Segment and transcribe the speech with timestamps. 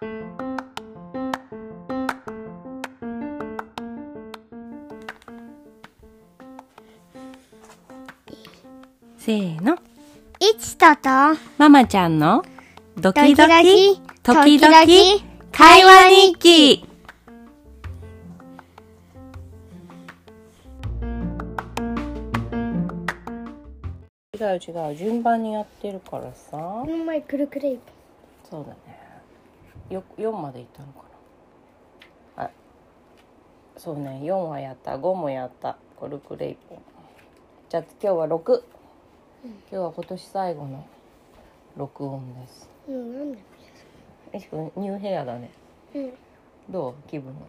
[0.00, 9.74] せーの。
[10.38, 11.10] いちとと、
[11.58, 12.42] ママちゃんの
[12.96, 14.86] ドドキキドドキキ、時々々
[15.52, 16.84] 会話日記。
[24.32, 26.52] 違う違う順番にやってるからさ。
[26.52, 27.68] この前くるくる。
[27.74, 27.78] い
[28.50, 28.89] そうだね
[29.90, 31.02] よ4までいったのか
[32.36, 32.44] な。
[32.44, 32.50] あ
[33.76, 34.96] そうね4はやった。
[34.96, 35.76] 5もやった。
[35.96, 36.78] コルクレイポン。
[37.68, 38.62] じゃあ今日は6、
[39.44, 40.86] 今日は今年最後の
[41.76, 42.70] 録音です。
[42.88, 43.38] うん、なんだ
[44.32, 45.50] えしくんニューヘアだね。
[45.94, 46.12] うん。
[46.70, 46.94] どう？
[47.08, 47.40] 気分は？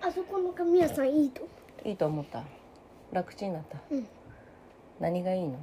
[0.00, 1.42] あそこの髪屋さんいいと？
[1.42, 1.50] 思
[1.84, 2.42] いいと思った。
[3.12, 4.06] 楽ちんだった、うん。
[4.98, 5.48] 何がいいの？
[5.48, 5.56] う。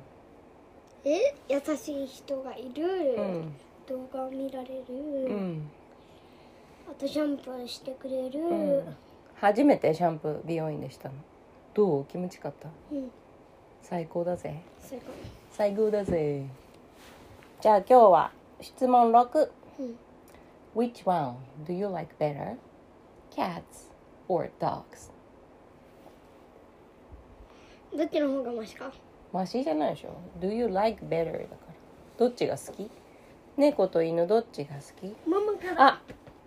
[1.06, 1.36] え？
[1.50, 3.54] 優しい人がいる、うん
[3.90, 5.70] 動画を見られる、うん、
[6.88, 8.96] あとシャンプーしてくれる、うん、
[9.36, 11.16] 初めてシャンプー美容院でしたの。
[11.74, 12.06] どう？
[12.06, 12.70] 気持ちよかった？
[12.92, 13.10] うん、
[13.82, 14.62] 最高だぜ。
[14.80, 15.06] 最高。
[15.52, 16.44] 最高だぜ。
[17.62, 18.32] じゃあ今日は
[18.62, 19.96] 質問6うん。
[20.76, 22.58] Which one do you like better?
[23.32, 23.90] Cats
[24.28, 25.10] or dogs?
[27.98, 28.92] どっちの方がマシか？
[29.34, 30.10] マシじゃないでしょ。
[30.40, 31.32] Do you like better?
[31.32, 31.74] だから。
[32.18, 32.90] どっちが好き？
[33.60, 35.14] 猫と犬どっちが好き？
[35.30, 35.88] ママから。
[35.88, 36.02] あ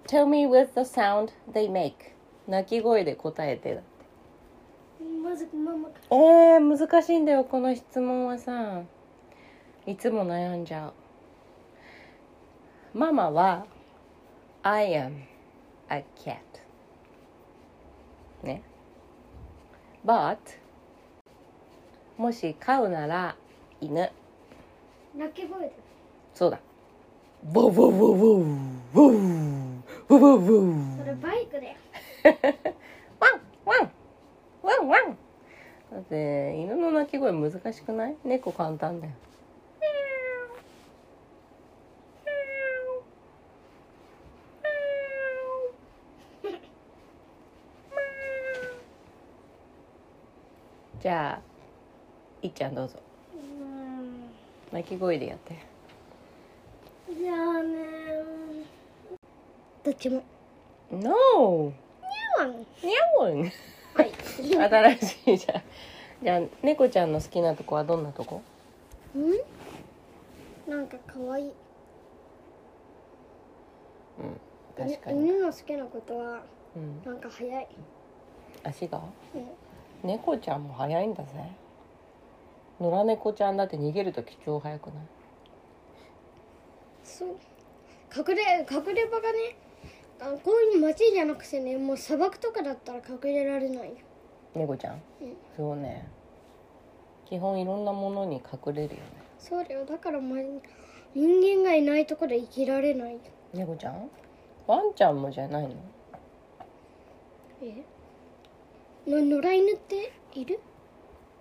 [0.06, 1.92] Tell me with the sound they make
[2.48, 3.82] 鳴き声で答えてだ
[5.22, 6.16] まずママから。
[6.16, 8.80] えー、難しいんだよこの質問はさ。
[9.86, 10.88] いつも悩んじゃ
[12.94, 12.98] う。
[12.98, 13.66] ママは
[14.62, 15.12] I am
[15.90, 16.38] a cat
[18.42, 18.62] ね。
[20.06, 20.38] But
[22.16, 23.36] もし飼うなら
[23.82, 24.10] 犬。
[25.14, 25.72] 鳴き声で。
[26.32, 26.58] そうだ
[27.44, 29.06] ウォウォウォ
[30.08, 31.74] ウォそれバイクだよ。
[33.18, 33.90] ワンワン。
[34.62, 35.16] ワンワン。
[35.90, 38.16] だって犬の鳴き声難しくない？
[38.24, 39.12] 猫簡単だよ。
[51.00, 51.42] じゃあ
[52.42, 53.00] いっちゃんどうぞ。
[54.70, 55.71] 鳴き声でやって。
[59.84, 60.22] どっちも。
[60.90, 61.72] No!
[62.38, 62.58] ワン。
[62.60, 62.66] にゃ
[63.18, 63.48] おんは
[64.04, 64.12] い。
[64.96, 65.62] 新しいじゃん
[66.22, 68.40] じゃあ猫ちゃんの好きなとこはどんなとこ？
[69.16, 70.70] ん？
[70.70, 71.52] なんか可愛い。
[74.20, 74.40] うん
[74.76, 76.42] 確かに、犬の好きなことは
[76.76, 77.68] うん、なんか早い。
[78.62, 79.00] 足が？
[79.34, 79.48] うん
[80.08, 81.30] 猫ちゃんも早いんだぜ
[82.80, 84.96] 野良猫ちゃんだって逃げるとき超早くない？
[87.04, 87.28] そう
[88.16, 89.56] 隠れ隠れ場がね
[90.24, 93.94] あこういう街じゃなくてねもう砂漠とかだったら隠れられないよ。
[94.54, 95.36] 猫ちゃん、うん。
[95.56, 96.06] そうね。
[97.24, 99.00] 基本いろんなものに隠れるよね。
[99.38, 99.84] そうだよ。
[99.84, 100.36] だから、ま、
[101.14, 103.20] 人間がいないところで生きられないよ。
[103.52, 104.08] 猫ちゃん？
[104.68, 105.70] ワンちゃんもじゃないの？
[107.62, 107.82] え？
[109.10, 110.60] の野良犬っている？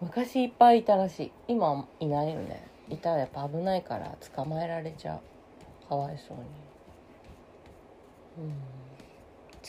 [0.02, 1.32] 昔いっぱいいたらしい。
[1.48, 2.66] 今はいないよね。
[2.90, 5.22] いたらやっぱ危ないから捕まえられちゃ
[5.86, 5.88] う。
[5.88, 6.44] かわいそうに。
[6.44, 6.71] うん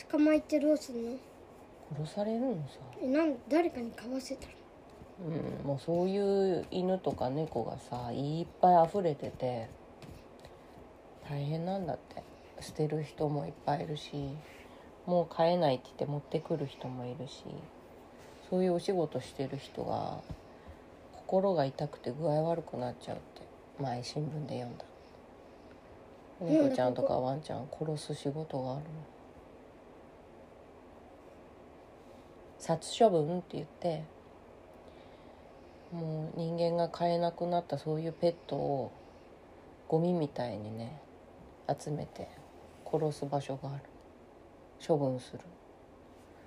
[0.09, 1.17] 捕まえてどうすんの？
[1.97, 2.79] 殺されるのさ。
[3.01, 4.53] えなん誰かに飼わせたら
[5.25, 9.69] うん、もうそういう犬とか猫がさいっぱい溢れてて
[11.29, 12.23] 大変なんだって。
[12.61, 14.13] 捨てる人もいっぱいいるし
[15.05, 17.43] もう飼えないって言って持ってくる人もいるし
[18.49, 20.21] そういうお仕事してる人が
[21.27, 23.41] 心が痛くて具合悪くなっちゃうって
[23.81, 24.85] 前新聞で読んだ
[26.43, 28.85] 猫ちゃんとかワンちゃん殺す仕事があるの。
[32.59, 34.03] 殺処分って言って
[35.91, 38.91] もう人間が飼えなくなったそういうペットを
[39.89, 41.01] ゴミみたいにね
[41.67, 42.29] 集めて
[42.89, 43.83] 殺す場所がある。
[44.85, 45.39] 処分する。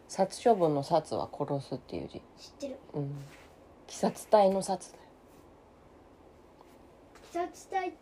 [0.08, 2.18] 殺処分の殺は殺すっていう字。
[2.18, 2.22] 知っ
[2.60, 2.76] てる。
[2.94, 3.02] うん。
[3.02, 3.12] 鬼
[3.88, 5.04] 殺隊の殺だよ。
[7.34, 7.94] 鬼殺隊鬼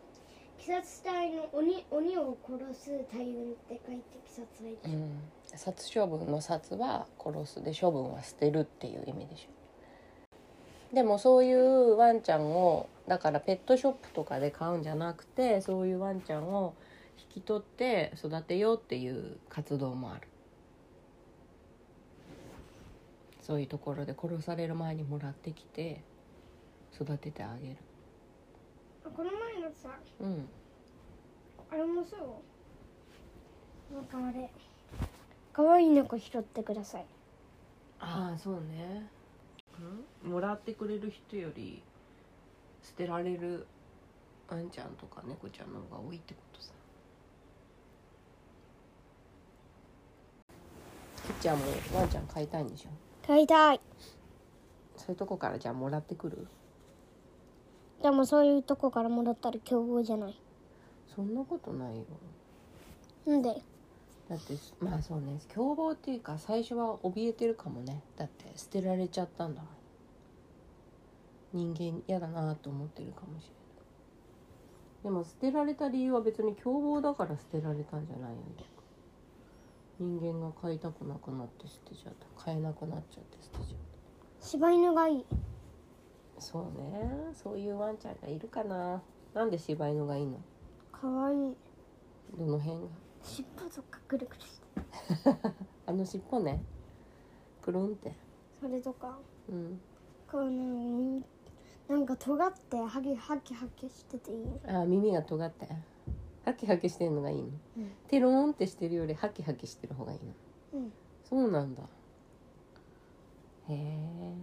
[0.65, 5.21] 殺隊の鬼鬼を殺す大群って書いて鬼殺隊でしょうん。
[5.55, 10.95] 殺処分の殺は殺すで処分は捨てるっていう意味でしょ。
[10.95, 16.73] でもそういうワンちゃんをだからペットショップとかで買うんじゃなくてそういうワンちゃんを
[17.19, 20.27] 引き取って育てようっていう活動もある。
[23.41, 26.01] そういうところで殺される前にもらってきて
[26.99, 27.75] 育ててあげる。
[27.75, 27.94] あ
[29.11, 30.47] この前のさうん。
[31.71, 32.15] あれもそ
[33.91, 33.95] う？
[33.95, 34.49] なんかあれ。
[35.53, 37.05] 可愛い猫拾ってください。
[37.99, 39.09] ああそうね、
[40.23, 41.81] うん、もらってくれる人より
[42.83, 43.65] 捨てられる
[44.49, 46.71] ワンちゃんとか猫ちゃんの方が多いってことさ。
[51.25, 52.89] きっちゃんもワンちゃん飼いたいんでしょ？
[53.25, 53.79] 飼いたい。
[54.97, 56.47] そういうとこからじゃあもらってくる？
[58.01, 60.39] でもそういうとこからもらったら凶暴じゃない。
[61.15, 62.03] そんなことないよ。
[63.25, 63.61] なんで？
[64.29, 65.39] だってまあそうね。
[65.53, 68.01] 凶暴っていうか最初は怯えてるかもね。
[68.17, 69.61] だって捨てられちゃったんだ
[71.53, 73.55] 人間嫌だなと思ってるかもしれない。
[75.03, 78.65] でも捨てられた理由は別に凶暴だから捨てられたんじゃないよね。
[79.99, 82.43] 人間が飼いたくなくなって捨てちゃった。
[82.43, 83.65] 飼えなくなっちゃって捨てちゃっ
[84.41, 85.25] 柴犬がいい。
[85.29, 85.35] た
[86.45, 89.01] そうねそういうワンちゃんがいるかな。
[89.33, 90.37] なんで柴犬がいいの？
[90.91, 91.55] 可愛い。
[92.37, 92.87] どの辺が？
[93.23, 94.69] 尻尾とかくるくるして。
[95.87, 96.61] あの尻尾ね。
[97.63, 98.13] くるんって。
[98.61, 99.17] それとか。
[99.49, 99.81] うん。
[100.31, 101.23] この
[101.89, 104.45] なんか尖ってハキハキハキしてていい。
[104.67, 105.67] あー耳が尖って。
[106.45, 107.91] ハキハキしてんのがいいの、うん。
[108.07, 110.19] テローンってしてるよりハキハキしてる方がいい
[110.73, 110.79] の？
[110.79, 110.93] うん。
[111.23, 111.81] そうなんだ。
[113.67, 114.35] へえ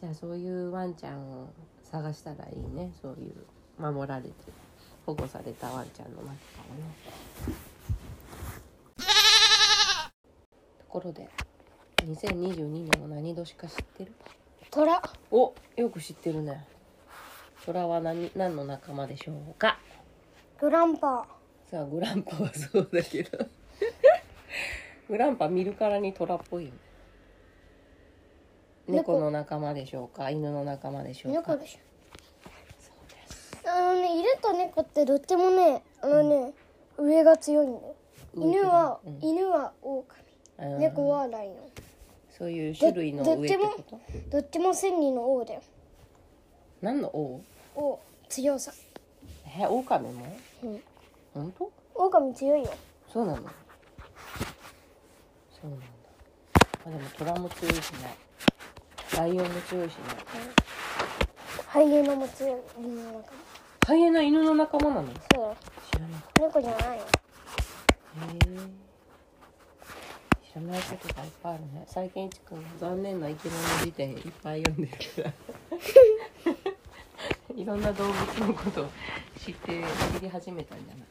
[0.00, 1.48] じゃあそういうワンちゃんを
[1.82, 2.92] 探したらいいね。
[3.00, 3.34] そういう
[3.82, 4.30] 守られて
[5.06, 6.32] 保護されたワンちゃんの中か
[6.68, 7.56] らね
[10.78, 11.28] ところで
[12.04, 14.12] 2022年は何年か知ってる？
[14.70, 15.02] 虎。
[15.30, 16.66] およく知ってるね。
[17.64, 19.78] 虎は何何の仲間でしょうか？
[20.60, 21.26] グランパ
[21.70, 23.46] さあグランパはそうだけど。
[25.08, 26.76] グランパ見るからに虎っぽいよね
[28.88, 29.20] 猫猫。
[29.20, 30.30] の仲間でしょうか？
[30.30, 31.52] 犬の仲間でしょうか？
[31.52, 31.78] 猫でしょ。
[33.68, 36.52] あのね犬と猫ってどっちもねあのね、
[36.96, 37.96] 上が強いんだよ
[38.34, 39.18] 犬は、うん。
[39.20, 40.04] 犬は狼。
[40.58, 40.78] うん。
[40.78, 41.54] 猫はライオン。
[42.38, 43.98] そういう種類の上ってこと？
[44.30, 45.62] どっちも千里の王だよ。
[46.80, 47.42] 何の王？
[47.74, 47.98] 王
[48.28, 48.72] 強さ。
[49.58, 50.36] え狼も？
[50.62, 50.80] うん。
[51.34, 51.72] 本当？
[51.94, 52.70] 狼強いよ
[53.12, 53.38] そうなの。
[53.38, 53.42] そ
[55.66, 55.86] うなんだ。
[56.86, 58.16] あでも虎も強いしね
[59.14, 60.00] ライオンも強いしね。
[61.66, 63.24] ハイエナも強い犬の中に
[63.86, 65.08] ハイエナ犬の仲間なの？
[65.34, 65.40] そう。
[65.40, 65.56] だよ
[65.92, 68.58] 知らなかった猫じゃないよへえ。
[70.52, 71.84] 知らないことがいっぱいあるね。
[71.86, 75.30] 最近いちくん残念な生き物辞典いっぱい読んでるか
[76.50, 78.16] ら いろんな動物
[78.46, 78.88] のことを
[79.38, 79.82] 知って
[80.18, 81.06] 知り始めたんじゃない？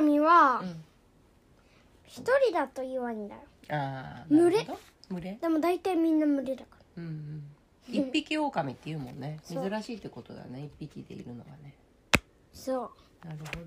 [0.00, 0.84] 狼はうん。
[2.06, 3.40] 一人だと弱いんだよ
[3.70, 4.66] ああ群れ？
[5.10, 7.42] 群れでも大体みんな群れだかうんうん。
[7.94, 9.40] 一匹狼っていうもんね。
[9.44, 9.70] そう。
[9.70, 10.64] 珍しいってことだね。
[10.66, 11.74] 一匹でいるのはね。
[12.14, 12.20] ら
[12.52, 12.90] そ
[13.24, 13.66] なるほど。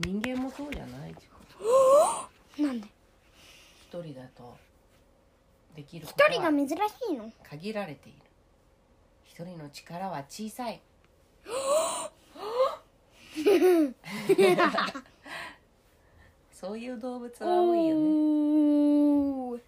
[0.00, 1.14] 人間もそうじゃない？
[2.62, 2.88] なんで？
[3.88, 4.56] 一人だと
[5.74, 7.32] できることは一人が珍しいの？
[7.44, 8.18] 限られている。
[9.24, 10.80] 一人の力は小さい。
[16.52, 18.00] そういう動物は多いよね。
[18.00, 19.60] おー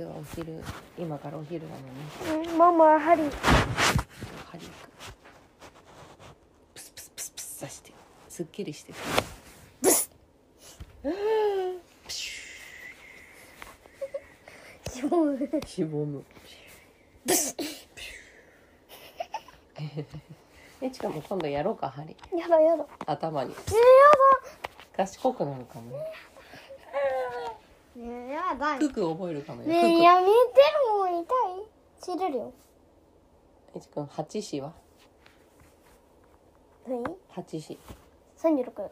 [0.00, 0.62] 今日はお昼
[0.96, 3.22] 今からお昼なのねうんママやはり
[4.46, 4.64] 針
[6.72, 7.92] プスプスプスプスさして
[8.26, 8.96] すっきりしてく
[14.88, 15.36] しぼ む。
[15.36, 16.24] る しぼむ
[20.80, 22.16] えちかも今度やろうか針。
[22.34, 22.86] やだやだ。
[23.04, 23.52] 頭に。
[23.52, 26.06] え賢くなるかもね
[27.96, 30.32] ねえやだクク覚えるかもよ、ねえクやめて
[30.88, 32.16] もう痛い？
[32.16, 32.52] 知れるよ。
[33.72, 34.72] クえちくん八子は？
[36.88, 37.04] 何？
[37.28, 37.78] 八子
[38.36, 38.90] 三十六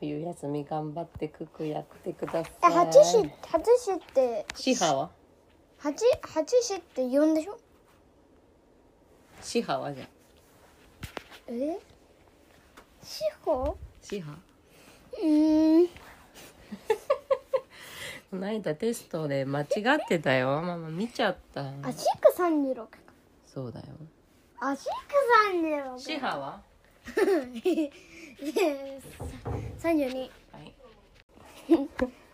[0.00, 2.44] 冬休み頑張ってククやってください。
[2.62, 5.10] え八子八子ってシハは？
[5.78, 7.58] 八八子って四でしょ？
[9.42, 10.08] シハはじゃあ
[11.48, 11.78] え？
[13.02, 14.38] 四歩シハ
[15.18, 15.82] うー。
[15.84, 15.88] ん
[18.30, 19.68] この間テストで間違っ
[20.08, 20.60] てたよ。
[20.62, 21.62] ママ見ちゃった。
[21.62, 22.98] あシック三十六か
[23.46, 23.86] そうだよ。
[24.60, 24.92] あシック
[25.50, 26.62] 三十六シハは？
[29.78, 30.74] 三十二はい、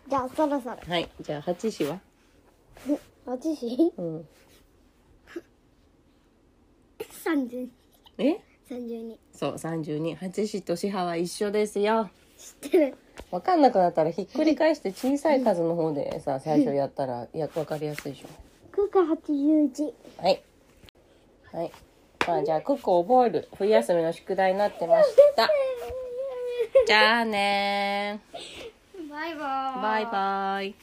[0.07, 0.77] じゃあそろそろ。
[0.87, 1.99] はい、じゃあ八子は？
[3.25, 4.27] 八子うん。
[7.23, 7.67] 三十
[8.19, 8.37] え？
[8.69, 9.19] 三十二。
[9.33, 12.97] そう32八子とシハは一緒ですよ知ってる。
[13.31, 18.27] 分かんなくなったらひっくり返して小さい数の方でさ最初やったらや分かりやすいでしょ
[18.71, 19.91] 9か81
[20.21, 20.41] はい。
[21.51, 21.71] はい。
[22.27, 23.49] まあじゃあクック覚える。
[23.57, 25.49] 冬休みの宿題になってました。
[26.85, 28.21] じゃあね
[29.09, 29.81] バイバイ。
[29.81, 30.75] バイバイ。